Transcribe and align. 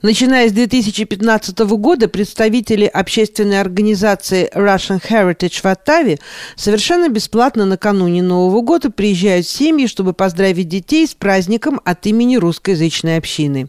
Начиная 0.00 0.48
с 0.48 0.52
2015 0.52 1.58
года 1.58 2.06
представители 2.06 2.84
общественной 2.84 3.60
организации 3.60 4.48
Russian 4.54 5.02
Heritage 5.02 5.60
в 5.60 5.64
Оттаве 5.66 6.18
совершенно 6.54 7.08
бесплатно 7.08 7.64
накануне 7.64 8.22
Нового 8.22 8.60
года 8.60 8.90
приезжают 8.90 9.46
в 9.46 9.50
семьи, 9.50 9.88
чтобы 9.88 10.12
поздравить 10.12 10.68
детей 10.68 11.04
с 11.04 11.14
праздником 11.14 11.80
от 11.84 12.06
имени 12.06 12.36
русскоязычной 12.36 13.16
общины. 13.16 13.68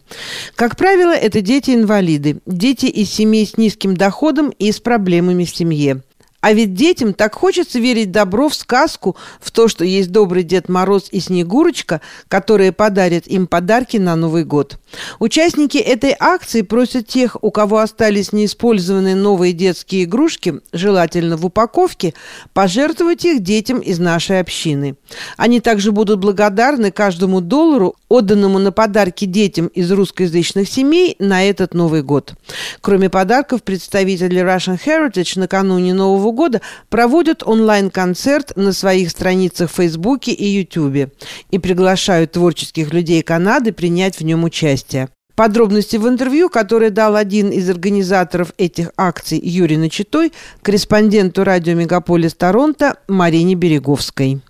Как 0.56 0.78
правило, 0.78 1.14
это 1.14 1.42
дети-инвалиды, 1.42 2.42
дети 2.46 2.86
из 2.86 3.10
семей 3.10 3.48
с 3.48 3.58
низким 3.58 3.98
доходом 3.98 4.54
и 4.60 4.72
с 4.72 4.80
проблемами 4.80 5.46
в 5.46 5.56
семье. 5.56 6.04
А 6.42 6.54
ведь 6.54 6.74
детям 6.74 7.14
так 7.14 7.36
хочется 7.36 7.80
верить 7.80 8.12
добро 8.12 8.48
в 8.48 8.56
сказку, 8.56 9.18
в 9.42 9.52
то, 9.52 9.68
что 9.68 9.84
есть 9.84 10.12
добрый 10.12 10.44
Дед 10.44 10.70
Мороз 10.70 11.08
и 11.12 11.20
Снегурочка, 11.20 12.00
которые 12.28 12.72
подарят 12.72 13.28
им 13.28 13.46
подарки 13.46 13.98
на 13.98 14.16
Новый 14.16 14.46
год. 14.46 14.80
Участники 15.20 15.78
этой 15.78 16.16
акции 16.18 16.62
просят 16.62 17.08
тех, 17.08 17.36
у 17.42 17.52
кого 17.52 17.80
остались 17.80 18.32
неиспользованные 18.32 19.16
новые 19.16 19.52
детские 19.52 20.06
игрушки, 20.06 20.62
желательно 20.72 21.36
в 21.36 21.46
упаковке, 21.46 22.14
пожертвовать 22.54 23.26
их 23.26 23.44
детям 23.44 23.80
из 23.80 24.00
нашей 24.00 24.40
общины. 24.40 24.96
Они 25.36 25.60
также 25.60 25.92
будут 25.92 26.20
благодарны 26.20 26.92
каждому 26.92 27.42
доллару, 27.42 27.96
отданному 28.08 28.60
на 28.60 28.72
подарки 28.72 29.26
детям 29.26 29.68
из 29.68 29.92
русскоязычных 29.92 30.70
семей 30.70 31.16
на 31.20 31.44
этот 31.44 31.74
Новый 31.74 32.02
год. 32.02 32.34
Кроме 32.82 33.10
подарков, 33.10 33.64
представители 33.64 34.42
Russian 34.42 34.80
Heritage 34.84 35.38
накануне 35.38 35.94
Нового 35.94 36.29
года 36.32 36.62
проводят 36.90 37.44
онлайн-концерт 37.44 38.56
на 38.56 38.74
своих 38.74 39.12
страницах 39.12 39.70
в 39.70 39.76
Фейсбуке 39.76 40.32
и 40.32 40.46
Ютубе 40.46 41.12
и 41.52 41.60
приглашают 41.60 42.34
творческих 42.34 42.94
людей 42.94 43.22
Канады 43.22 43.74
принять 43.74 44.20
в 44.20 44.24
нем 44.24 44.44
участие. 44.44 45.10
Подробности 45.36 45.96
в 45.96 46.06
интервью, 46.06 46.50
которое 46.50 46.90
дал 46.90 47.16
один 47.16 47.50
из 47.50 47.70
организаторов 47.70 48.52
этих 48.58 48.92
акций 48.98 49.40
Юрий 49.42 49.78
Начитой, 49.78 50.34
корреспонденту 50.62 51.46
радио 51.46 51.76
«Мегаполис 51.76 52.34
Торонто» 52.34 52.98
Марине 53.08 53.56
Береговской. 53.56 54.42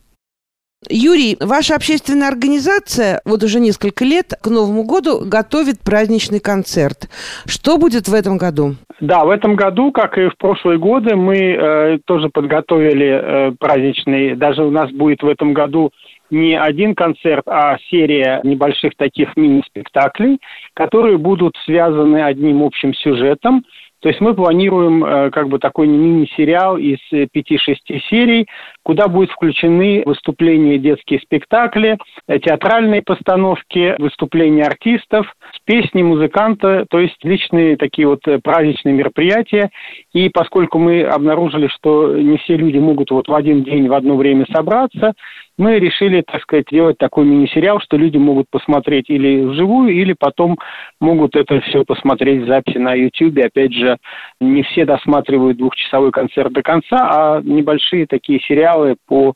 Юрий, 0.87 1.35
ваша 1.41 1.75
общественная 1.75 2.29
организация 2.29 3.21
вот 3.25 3.43
уже 3.43 3.59
несколько 3.59 4.05
лет 4.05 4.33
к 4.41 4.47
Новому 4.47 4.83
году 4.83 5.19
готовит 5.25 5.81
праздничный 5.83 6.39
концерт. 6.39 7.09
Что 7.45 7.77
будет 7.77 8.07
в 8.07 8.13
этом 8.13 8.37
году? 8.37 8.75
Да, 9.01 9.25
в 9.25 9.29
этом 9.29 9.55
году, 9.55 9.91
как 9.91 10.17
и 10.17 10.29
в 10.29 10.37
прошлые 10.37 10.79
годы, 10.79 11.17
мы 11.17 11.37
э, 11.37 11.99
тоже 12.05 12.29
подготовили 12.29 13.07
э, 13.07 13.51
праздничный. 13.59 14.35
Даже 14.35 14.63
у 14.63 14.71
нас 14.71 14.89
будет 14.91 15.21
в 15.21 15.27
этом 15.27 15.53
году 15.53 15.91
не 16.29 16.57
один 16.57 16.95
концерт, 16.95 17.43
а 17.47 17.77
серия 17.89 18.39
небольших 18.43 18.93
таких 18.95 19.35
мини-спектаклей, 19.35 20.39
которые 20.75 21.17
будут 21.17 21.55
связаны 21.65 22.21
одним 22.23 22.63
общим 22.63 22.93
сюжетом. 22.93 23.65
То 24.01 24.07
есть 24.07 24.21
мы 24.21 24.33
планируем 24.33 25.03
э, 25.03 25.29
как 25.29 25.49
бы 25.49 25.59
такой 25.59 25.87
мини-сериал 25.87 26.77
из 26.77 26.99
э, 27.11 27.27
пяти-шести 27.31 28.01
серий, 28.09 28.47
куда 28.83 29.07
будут 29.07 29.31
включены 29.31 30.03
выступления 30.05 30.77
детские 30.77 31.19
спектакли, 31.19 31.97
э, 32.27 32.39
театральные 32.39 33.01
постановки, 33.01 33.95
выступления 33.99 34.63
артистов, 34.63 35.27
песни 35.65 36.01
музыканта, 36.01 36.85
то 36.89 36.99
есть 36.99 37.17
личные 37.23 37.77
такие 37.77 38.07
вот 38.07 38.21
праздничные 38.43 38.93
мероприятия. 38.93 39.69
И 40.13 40.29
поскольку 40.29 40.79
мы 40.79 41.03
обнаружили, 41.03 41.67
что 41.67 42.15
не 42.17 42.37
все 42.37 42.57
люди 42.57 42.77
могут 42.77 43.11
вот 43.11 43.27
в 43.27 43.33
один 43.33 43.63
день 43.63 43.87
в 43.87 43.93
одно 43.93 44.15
время 44.15 44.45
собраться, 44.51 45.13
мы 45.59 45.77
решили, 45.77 46.21
так 46.21 46.41
сказать, 46.41 46.67
делать 46.71 46.97
такой 46.97 47.25
мини-сериал, 47.25 47.81
что 47.81 47.97
люди 47.97 48.15
могут 48.15 48.47
посмотреть 48.49 49.09
или 49.09 49.43
вживую, 49.43 49.89
или 49.93 50.15
потом 50.17 50.57
могут 51.01 51.35
это 51.35 51.59
все 51.61 51.83
посмотреть 51.83 52.43
в 52.43 52.47
записи 52.47 52.77
на 52.77 52.93
YouTube. 52.93 53.37
Опять 53.37 53.73
же, 53.73 53.97
не 54.39 54.63
все 54.63 54.85
досматривают 54.85 55.57
двухчасовой 55.57 56.11
концерт 56.11 56.53
до 56.53 56.63
конца, 56.63 56.97
а 57.11 57.41
небольшие 57.41 58.07
такие 58.07 58.39
сериалы 58.39 58.78
по 59.07 59.33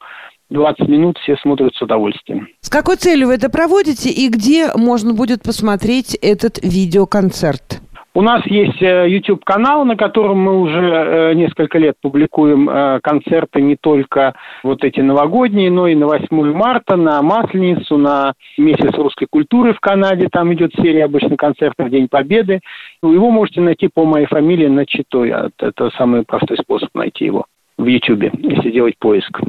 20 0.49 0.87
минут 0.87 1.17
все 1.17 1.35
смотрят 1.37 1.73
с 1.75 1.81
удовольствием. 1.81 2.47
С 2.61 2.69
какой 2.69 2.95
целью 2.95 3.27
вы 3.27 3.35
это 3.35 3.49
проводите 3.49 4.09
и 4.09 4.29
где 4.29 4.71
можно 4.75 5.13
будет 5.13 5.41
посмотреть 5.41 6.15
этот 6.15 6.59
видеоконцерт? 6.63 7.81
У 8.15 8.21
нас 8.21 8.45
есть 8.45 8.79
э, 8.79 9.09
YouTube-канал, 9.09 9.85
на 9.85 9.95
котором 9.95 10.37
мы 10.37 10.61
уже 10.61 10.79
э, 10.79 11.33
несколько 11.33 11.79
лет 11.79 11.95
публикуем 11.99 12.69
э, 12.69 12.99
концерты 13.01 13.59
не 13.59 13.75
только 13.75 14.35
вот 14.61 14.83
эти 14.83 14.99
новогодние, 14.99 15.71
но 15.71 15.87
и 15.87 15.95
на 15.95 16.05
8 16.05 16.27
марта, 16.53 16.95
на 16.95 17.23
Масленицу, 17.23 17.97
на 17.97 18.33
месяц 18.55 18.93
русской 18.93 19.25
культуры 19.27 19.73
в 19.73 19.79
Канаде. 19.79 20.27
Там 20.31 20.53
идет 20.53 20.73
серия 20.75 21.05
обычно 21.05 21.37
концертов 21.37 21.89
День 21.89 22.07
Победы. 22.07 22.59
Его 23.01 23.31
можете 23.31 23.61
найти 23.61 23.89
по 23.91 24.05
моей 24.05 24.27
фамилии 24.27 24.67
на 24.67 24.85
Читой. 24.85 25.33
Это 25.57 25.89
самый 25.97 26.21
простой 26.21 26.57
способ 26.57 26.89
найти 26.93 27.25
его 27.25 27.47
в 27.83 27.87
YouTube, 27.87 28.33
если 28.41 28.71
делать 28.71 28.97
поиск. 28.97 29.39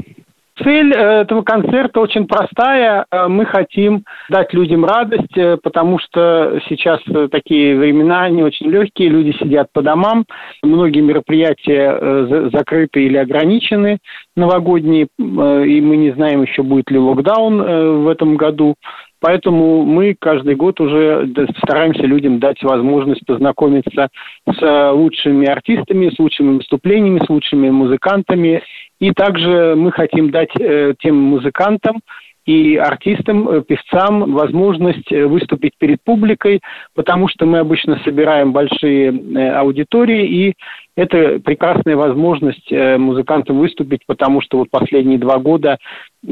Цель 0.62 0.93
э, 0.93 1.22
этого 1.22 1.43
концерта 1.43 2.00
очень 2.00 2.27
простая. 2.27 3.06
Э, 3.11 3.27
мы 3.27 3.45
хотим 3.45 4.05
дать 4.28 4.53
людям 4.55 4.84
радость, 4.84 5.37
э, 5.37 5.56
потому 5.61 5.99
что 5.99 6.61
сейчас 6.69 7.00
такие 7.33 7.77
времена 7.77 8.28
не 8.28 8.43
очень 8.43 8.71
легкие, 8.71 9.09
люди 9.09 9.37
сидят 9.39 9.73
по 9.73 9.83
домам, 9.83 10.25
многие 10.62 11.00
мероприятия 11.00 12.50
закрыты 12.53 13.05
или 13.05 13.17
ограничены 13.17 13.99
новогодние, 14.37 15.06
и 15.19 15.81
мы 15.81 15.97
не 15.97 16.12
знаем 16.12 16.43
еще 16.43 16.62
будет 16.62 16.91
ли 16.91 16.99
локдаун 16.99 18.03
в 18.03 18.09
этом 18.09 18.37
году. 18.37 18.75
Поэтому 19.21 19.85
мы 19.85 20.15
каждый 20.19 20.55
год 20.55 20.81
уже 20.81 21.33
стараемся 21.59 22.03
людям 22.03 22.41
дать 22.41 22.63
возможность 22.63 23.25
познакомиться 23.25 24.09
с 24.47 24.93
лучшими 24.93 25.49
артистами, 25.49 26.11
с 26.11 26.19
лучшими 26.19 26.57
выступлениями, 26.59 27.25
с 27.25 27.29
лучшими 27.29 27.71
музыкантами. 27.71 28.63
И 29.01 29.13
также 29.13 29.75
мы 29.77 29.93
хотим 29.93 30.31
дать 30.31 30.51
э, 30.59 30.95
тем 30.99 31.17
музыкантам, 31.17 32.01
и 32.47 32.77
артистам, 32.77 33.49
э, 33.49 33.63
певцам 33.63 34.33
возможность 34.33 35.11
э, 35.11 35.27
выступить 35.27 35.73
перед 35.79 36.03
публикой, 36.05 36.61
потому 36.95 37.29
что 37.29 37.47
мы 37.47 37.59
обычно 37.59 37.99
собираем 38.05 38.53
большие 38.53 39.59
аудитории, 39.59 40.27
и 40.27 40.55
это 40.97 41.41
прекрасная 41.41 41.97
возможность 41.97 42.71
музыкантам 42.71 43.59
выступить, 43.59 44.03
потому 44.07 44.41
что 44.41 44.59
вот 44.59 44.71
последние 44.71 45.19
два 45.19 45.39
года 45.39 45.79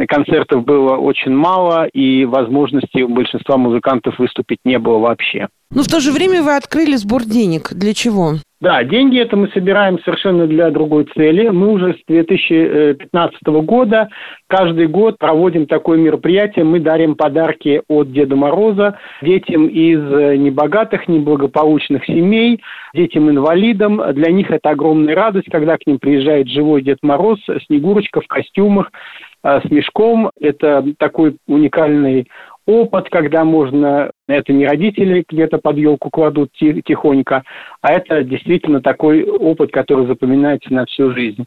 концертов 0.08 0.64
было 0.64 0.96
очень 0.96 1.32
мало, 1.32 1.86
и 1.86 2.24
возможности 2.24 3.02
у 3.02 3.08
большинства 3.08 3.56
музыкантов 3.56 4.18
выступить 4.18 4.58
не 4.64 4.78
было 4.78 4.98
вообще. 4.98 5.48
Но 5.74 5.82
в 5.82 5.88
то 5.88 6.00
же 6.00 6.12
время 6.12 6.42
вы 6.42 6.54
открыли 6.54 6.96
сбор 6.96 7.24
денег. 7.24 7.72
Для 7.72 7.94
чего? 7.94 8.34
Да, 8.60 8.84
деньги 8.84 9.18
это 9.18 9.36
мы 9.36 9.48
собираем 9.48 9.98
совершенно 10.04 10.46
для 10.46 10.70
другой 10.70 11.08
цели. 11.16 11.48
Мы 11.48 11.72
уже 11.72 11.94
с 11.94 12.06
2015 12.06 13.42
года 13.64 14.08
каждый 14.46 14.86
год 14.86 15.18
проводим 15.18 15.66
такое 15.66 15.98
мероприятие. 15.98 16.64
Мы 16.64 16.78
дарим 16.78 17.16
подарки 17.16 17.82
от 17.88 18.12
Деда 18.12 18.36
Мороза 18.36 18.98
детям 19.20 19.66
из 19.66 19.98
небогатых, 20.38 21.08
неблагополучных 21.08 22.04
семей, 22.04 22.60
детям-инвалидам. 22.94 24.00
Для 24.12 24.30
них 24.30 24.52
это 24.52 24.70
огромная 24.70 25.16
радость, 25.16 25.48
когда 25.50 25.76
к 25.76 25.84
ним 25.84 25.98
приезжает 25.98 26.48
живой 26.48 26.82
Дед 26.82 26.98
Мороз, 27.02 27.40
Снегурочка 27.66 28.20
в 28.20 28.28
костюмах, 28.28 28.92
э, 28.92 29.31
с 29.42 29.70
мешком. 29.70 30.30
Это 30.40 30.84
такой 30.98 31.36
уникальный 31.46 32.28
опыт, 32.66 33.08
когда 33.10 33.44
можно, 33.44 34.10
это 34.28 34.52
не 34.52 34.66
родители 34.66 35.24
где-то 35.28 35.58
под 35.58 35.76
елку 35.78 36.10
кладут 36.10 36.50
тихонько, 36.52 37.42
а 37.80 37.92
это 37.92 38.22
действительно 38.22 38.80
такой 38.80 39.24
опыт, 39.24 39.72
который 39.72 40.06
запоминается 40.06 40.72
на 40.72 40.86
всю 40.86 41.12
жизнь 41.12 41.44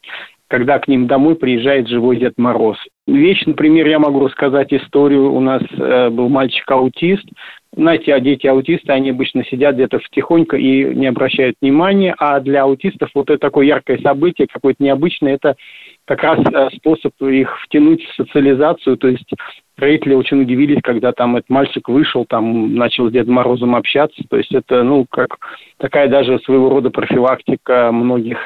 когда 0.47 0.79
к 0.79 0.88
ним 0.88 1.07
домой 1.07 1.35
приезжает 1.35 1.88
живой 1.88 2.17
Дед 2.17 2.33
Мороз. 2.38 2.78
Вещь, 3.07 3.44
например, 3.45 3.88
я 3.88 4.00
могу 4.00 4.25
рассказать 4.25 4.72
историю. 4.73 5.33
У 5.33 5.39
нас 5.39 5.62
э, 5.72 6.09
был 6.09 6.29
мальчик-аутист. 6.29 7.25
Знаете, 7.75 8.13
а 8.13 8.19
дети 8.19 8.47
аутисты, 8.47 8.91
они 8.91 9.09
обычно 9.09 9.44
сидят 9.46 9.75
где-то 9.75 10.00
тихонько 10.12 10.58
и 10.58 10.86
не 10.95 11.07
обращают 11.07 11.57
внимания, 11.62 12.16
а 12.18 12.39
для 12.39 12.63
аутистов 12.63 13.10
вот 13.13 13.30
это 13.30 13.39
такое 13.39 13.66
яркое 13.66 13.98
событие, 14.00 14.48
какое-то 14.48 14.83
необычное, 14.83 15.36
это 15.36 15.56
как 16.06 16.24
раз 16.24 16.39
э, 16.39 16.69
способ 16.77 17.13
их 17.22 17.60
втянуть 17.63 18.04
в 18.06 18.16
социализацию, 18.16 18.98
то 18.98 19.07
есть 19.07 19.30
Родители 19.77 20.13
очень 20.13 20.42
удивились, 20.42 20.80
когда 20.81 21.12
там 21.12 21.36
этот 21.36 21.50
мальчик 21.50 21.89
вышел, 21.89 22.25
там 22.25 22.75
начал 22.75 23.10
с 23.10 23.12
Дедом 23.12 23.36
Морозом 23.36 23.75
общаться. 23.75 24.24
То 24.30 24.38
есть 24.38 24.54
это, 24.54 24.83
ну, 24.83 25.06
как 25.10 25.38
такая 25.78 26.07
даже 26.07 26.39
своего 26.39 26.69
рода 26.69 26.89
профилактика 26.92 27.92
многих. 27.92 28.38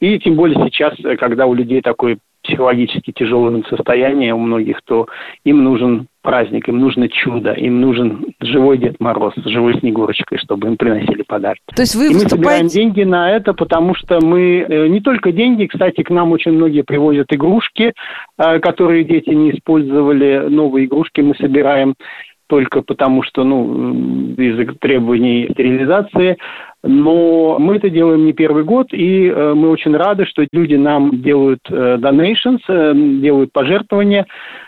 И 0.00 0.18
тем 0.18 0.34
более 0.34 0.56
сейчас, 0.66 0.94
когда 1.18 1.46
у 1.46 1.52
людей 1.52 1.82
такой 1.82 2.18
психологически 2.42 3.12
тяжелом 3.12 3.66
состоянии 3.66 4.30
у 4.30 4.38
многих, 4.38 4.80
то 4.86 5.08
им 5.44 5.62
нужен 5.62 6.06
праздник, 6.28 6.68
им 6.68 6.78
нужно 6.78 7.08
чудо, 7.08 7.52
им 7.52 7.80
нужен 7.80 8.34
живой 8.40 8.76
Дед 8.76 9.00
Мороз 9.00 9.32
с 9.34 9.48
живой 9.48 9.78
Снегурочкой, 9.80 10.36
чтобы 10.36 10.68
им 10.68 10.76
приносили 10.76 11.22
подарки. 11.22 11.62
То 11.74 11.80
есть 11.80 11.94
вы 11.94 12.04
и 12.04 12.08
выступаете... 12.08 12.36
мы 12.36 12.44
собираем 12.44 12.66
деньги 12.66 13.02
на 13.02 13.30
это, 13.30 13.54
потому 13.54 13.94
что 13.94 14.20
мы 14.20 14.66
э, 14.68 14.88
не 14.88 15.00
только 15.00 15.32
деньги, 15.32 15.64
кстати, 15.64 16.02
к 16.02 16.10
нам 16.10 16.32
очень 16.32 16.52
многие 16.52 16.82
привозят 16.82 17.32
игрушки, 17.32 17.94
э, 18.36 18.58
которые 18.58 19.04
дети 19.04 19.30
не 19.30 19.52
использовали, 19.52 20.48
новые 20.50 20.84
игрушки 20.84 21.22
мы 21.22 21.34
собираем. 21.34 21.94
только 22.46 22.82
потому, 22.82 23.22
что, 23.22 23.44
ну, 23.44 24.34
из-за 24.36 24.66
требований 24.74 25.48
стерилизации. 25.52 26.36
Но 26.84 27.58
мы 27.58 27.76
это 27.76 27.90
делаем 27.90 28.24
не 28.24 28.32
первый 28.32 28.62
год, 28.62 28.92
и 28.92 29.26
э, 29.26 29.54
мы 29.54 29.68
очень 29.68 29.96
рады, 29.96 30.26
что 30.26 30.46
люди 30.52 30.76
нам 30.76 31.22
делают 31.22 31.60
э, 31.68 31.96
donations, 32.00 32.60
э, 32.68 32.92
делают 33.20 33.52
пожертвования, 33.52 34.26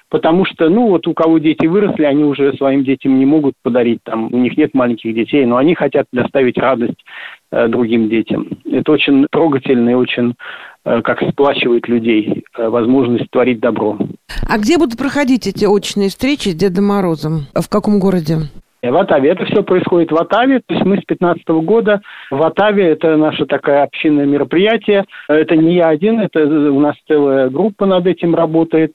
потому 0.09 0.45
что, 0.45 0.69
ну, 0.69 0.89
вот 0.89 1.07
у 1.07 1.15
кого 1.15 1.39
дети 1.39 1.67
выросли, 1.67 2.03
они 2.03 2.25
уже 2.25 2.53
своим 2.55 2.83
детям 2.83 3.17
не 3.17 3.27
могут 3.27 3.55
подарить, 3.63 4.01
там, 4.03 4.27
у 4.35 4.39
них 4.39 4.57
нет 4.57 4.75
маленьких 4.75 5.15
детей, 5.15 5.47
но 5.47 5.57
они 5.57 5.77
хотят 5.77 6.07
доставить 6.13 6.59
радость 6.59 6.99
другим 7.53 8.09
детям. 8.09 8.49
Это 8.65 8.93
очень 8.93 9.27
трогательно 9.31 9.91
и 9.91 9.95
очень, 9.95 10.35
как 10.85 11.21
сплачивает 11.31 11.89
людей, 11.89 12.45
возможность 12.57 13.29
творить 13.31 13.59
добро. 13.59 13.99
А 14.49 14.59
где 14.59 14.79
будут 14.79 14.97
проходить 14.97 15.49
эти 15.49 15.65
очные 15.65 16.11
встречи 16.11 16.51
с 16.51 16.55
Дедом 16.55 16.87
Морозом? 16.87 17.47
В 17.55 17.69
каком 17.69 17.99
городе? 17.99 18.39
В 18.83 18.97
Атаве. 18.97 19.31
Это 19.31 19.45
все 19.45 19.63
происходит 19.63 20.11
в 20.11 20.17
Атаве. 20.17 20.61
То 20.67 20.75
есть 20.75 20.87
мы 20.87 20.97
с 20.97 21.05
2015 21.07 21.49
года 21.65 22.01
в 22.31 22.43
Атаве. 22.43 22.89
Это 22.89 23.17
наше 23.17 23.47
такое 23.47 23.83
общинное 23.83 24.27
мероприятие. 24.27 25.05
Это 25.29 25.57
не 25.57 25.75
я 25.75 25.89
один, 25.89 26.21
это 26.21 26.45
у 26.47 26.81
нас 26.81 26.97
целая 27.07 27.51
группа 27.51 27.87
над 27.87 28.07
этим 28.07 28.35
работает. 28.35 28.93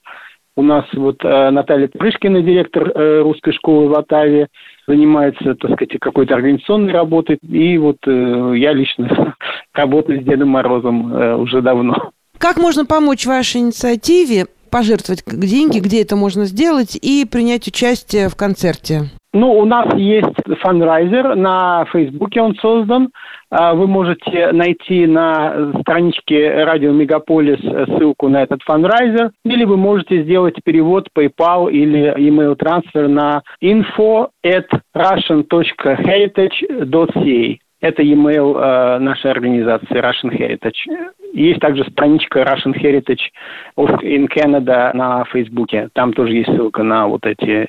У 0.57 0.63
нас 0.63 0.85
вот 0.93 1.17
э, 1.23 1.49
Наталья 1.49 1.89
Прышкина, 1.89 2.41
директор 2.41 2.89
э, 2.89 3.21
русской 3.21 3.51
школы 3.51 3.89
в 3.89 3.93
Оттаве, 3.93 4.47
занимается, 4.87 5.53
так 5.55 5.71
сказать, 5.73 5.99
какой-то 5.99 6.33
организационной 6.33 6.93
работой. 6.93 7.37
И 7.41 7.77
вот 7.77 7.97
э, 8.07 8.53
я 8.55 8.71
лично 8.71 9.35
работаю 9.73 10.21
с 10.21 10.23
Дедом 10.23 10.49
Морозом 10.49 11.41
уже 11.41 11.61
давно. 11.61 12.11
Как 12.37 12.57
можно 12.57 12.85
помочь 12.85 13.25
вашей 13.25 13.61
инициативе, 13.61 14.45
пожертвовать 14.71 15.23
деньги, 15.25 15.79
где 15.79 16.01
это 16.01 16.15
можно 16.15 16.45
сделать, 16.45 16.97
и 17.01 17.25
принять 17.29 17.67
участие 17.67 18.29
в 18.29 18.35
концерте? 18.35 19.09
Ну, 19.35 19.51
у 19.51 19.65
нас 19.65 19.93
есть 19.95 20.33
fundraiser, 20.61 21.35
на 21.35 21.85
Фейсбуке 21.91 22.41
он 22.41 22.55
создан. 22.55 23.09
А, 23.49 23.73
вы 23.73 23.85
можете 23.85 24.53
найти 24.53 25.05
на 25.07 25.73
страничке 25.81 26.63
Радио 26.63 26.93
Мегаполис 26.93 27.59
ссылку 27.59 28.29
на 28.29 28.43
этот 28.43 28.63
fundraiser, 28.63 29.31
или 29.43 29.65
вы 29.65 29.75
можете 29.75 30.23
сделать 30.23 30.55
перевод 30.63 31.09
PayPal 31.13 31.69
или 31.69 32.17
email 32.17 32.55
transfer 32.55 33.09
на 33.09 33.41
info 33.61 34.29
at 34.45 34.69
russian.heritage.ca. 34.95 37.57
Это 37.81 38.03
e-mail 38.03 38.57
э, 38.57 38.99
нашей 38.99 39.31
организации 39.31 39.99
Russian 39.99 40.31
Heritage. 40.31 40.79
Есть 41.35 41.59
также 41.59 41.83
страничка 41.83 42.43
Russian 42.43 42.73
Heritage 42.73 43.19
in 43.77 44.27
Canada 44.33 44.91
на 44.93 45.25
Фейсбуке. 45.25 45.89
Там 45.93 46.13
тоже 46.13 46.33
есть 46.33 46.49
ссылка 46.49 46.81
на 46.81 47.07
вот 47.07 47.25
эти 47.25 47.67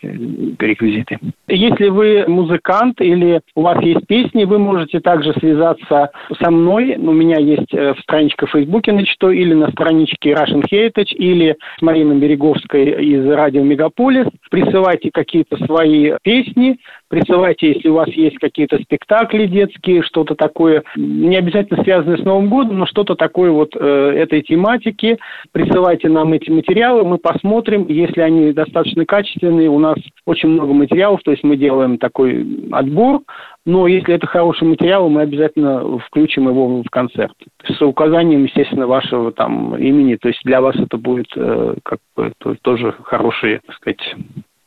реквизиты. 0.63 1.19
Если 1.49 1.89
вы 1.89 2.25
музыкант 2.29 3.01
или 3.01 3.41
у 3.57 3.63
вас 3.63 3.83
есть 3.83 4.07
песни, 4.07 4.45
вы 4.45 4.59
можете 4.59 5.01
также 5.01 5.33
связаться 5.35 6.11
со 6.41 6.51
мной. 6.51 6.97
У 6.97 7.13
меня 7.13 7.39
есть 7.39 7.75
э, 7.75 7.95
страничка 8.03 8.47
в 8.47 8.53
Фейсбуке 8.53 8.93
на 8.93 9.05
что 9.05 9.31
или 9.33 9.55
на 9.55 9.71
страничке 9.73 10.33
Russian 10.33 10.63
Heritage, 10.71 11.15
или 11.15 11.57
с 11.79 11.83
Мариной 11.83 12.19
Береговской 12.19 12.85
из 13.05 13.27
радио 13.29 13.65
Мегаполис. 13.65 14.27
Присылайте 14.49 15.11
какие-то 15.13 15.57
свои 15.65 16.13
песни, 16.23 16.79
присылайте, 17.09 17.73
если 17.73 17.89
у 17.89 17.95
вас 17.95 18.09
есть 18.09 18.39
какие-то 18.39 18.79
спектакли 18.79 19.47
детские, 19.47 20.03
что-то 20.03 20.35
такое, 20.35 20.83
не 20.97 21.37
обязательно 21.37 21.83
связанное 21.83 22.17
с 22.17 22.25
Новым 22.25 22.49
годом, 22.49 22.79
но 22.79 22.87
что-то 22.87 23.15
такое 23.15 23.51
вот 23.51 23.75
э, 23.75 24.13
этой 24.17 24.43
тематики. 24.43 25.19
Присылайте 25.53 26.09
нам 26.09 26.33
эти 26.33 26.51
материалы, 26.51 27.05
мы 27.05 27.19
посмотрим. 27.19 27.87
Если 27.89 28.21
они 28.21 28.53
достаточно 28.53 29.05
качественные, 29.07 29.69
у 29.69 29.79
нас 29.79 29.97
очень 30.25 30.51
много 30.51 30.73
материалов, 30.73 31.21
то 31.25 31.31
есть 31.31 31.45
мы 31.45 31.57
делаем 31.57 31.99
такой 31.99 32.47
отбор. 32.73 33.23
Но 33.65 33.89
если 33.89 34.15
это 34.15 34.29
хороший 34.29 34.69
материал, 34.69 35.09
мы 35.09 35.23
обязательно 35.23 35.99
включим 35.99 36.49
его 36.49 36.83
в 36.83 36.89
концерт. 36.91 37.35
С 37.65 37.83
указанием, 37.83 38.45
естественно, 38.45 38.87
вашего 38.87 39.33
там 39.33 39.77
имени. 39.77 40.15
То 40.15 40.29
есть 40.29 40.41
для 40.45 40.61
вас 40.61 40.77
это 40.77 40.97
будет 40.97 41.27
э, 41.35 41.75
как 41.83 41.99
бы 42.15 42.33
тоже 42.63 42.95
хороший, 43.03 43.61
так 43.67 43.77
сказать, 43.77 44.15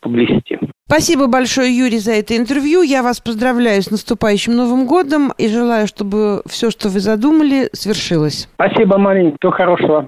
publicity. 0.03 0.69
Спасибо 0.91 1.27
большое, 1.27 1.69
Юрий, 1.77 1.99
за 1.99 2.13
это 2.13 2.35
интервью. 2.35 2.81
Я 2.81 3.03
вас 3.03 3.19
поздравляю 3.19 3.79
с 3.83 3.91
наступающим 3.91 4.55
Новым 4.55 4.87
годом 4.87 5.31
и 5.37 5.47
желаю, 5.47 5.85
чтобы 5.85 6.41
все, 6.47 6.71
что 6.71 6.89
вы 6.89 6.99
задумали, 6.99 7.69
свершилось. 7.73 8.49
Спасибо, 8.55 8.97
Марин. 8.97 9.35
Всего 9.39 9.51
хорошего. 9.51 10.07